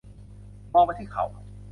[0.73, 1.23] มองไปที่เขา